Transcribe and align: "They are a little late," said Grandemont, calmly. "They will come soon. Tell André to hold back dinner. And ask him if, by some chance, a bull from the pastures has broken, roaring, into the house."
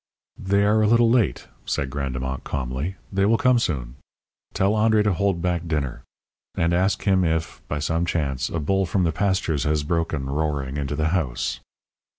"They 0.39 0.65
are 0.65 0.81
a 0.81 0.87
little 0.87 1.11
late," 1.11 1.47
said 1.63 1.91
Grandemont, 1.91 2.43
calmly. 2.43 2.95
"They 3.13 3.23
will 3.27 3.37
come 3.37 3.59
soon. 3.59 3.97
Tell 4.51 4.71
André 4.73 5.03
to 5.03 5.13
hold 5.13 5.43
back 5.43 5.67
dinner. 5.67 6.01
And 6.55 6.73
ask 6.73 7.03
him 7.03 7.23
if, 7.23 7.61
by 7.67 7.77
some 7.77 8.07
chance, 8.07 8.49
a 8.49 8.59
bull 8.59 8.87
from 8.87 9.03
the 9.03 9.11
pastures 9.11 9.63
has 9.65 9.83
broken, 9.83 10.27
roaring, 10.27 10.75
into 10.75 10.95
the 10.95 11.09
house." 11.09 11.59